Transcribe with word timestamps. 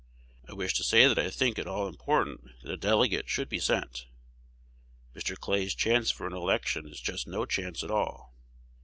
I 0.49 0.53
wish 0.53 0.73
to 0.77 0.83
say 0.83 1.05
that 1.07 1.19
I 1.19 1.29
think 1.29 1.59
it 1.59 1.67
all 1.67 1.87
important 1.87 2.49
that 2.63 2.71
a 2.71 2.75
delegate 2.75 3.29
should 3.29 3.49
be 3.49 3.59
sent. 3.59 4.07
Mr. 5.15 5.37
Clay's 5.37 5.75
chance 5.75 6.09
for 6.09 6.25
an 6.25 6.33
election 6.33 6.87
is 6.87 6.99
just 6.99 7.27
no 7.27 7.45
chance 7.45 7.83
at 7.83 7.91
all. 7.91 8.33